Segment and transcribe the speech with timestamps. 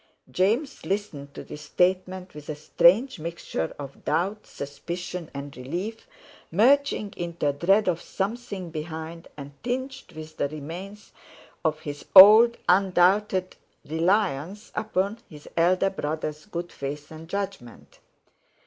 [0.31, 6.07] James listened to this statement with a strange mixture of doubt, suspicion, and relief,
[6.51, 11.11] merging into a dread of something behind, and tinged with the remains
[11.63, 17.99] of his old undoubted reliance upon his elder brother's good faith and judgment.